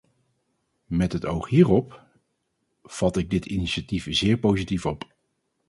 [0.85, 2.03] Met het oog hierop,
[2.83, 5.13] vat ik dit initiatief zeer positief op.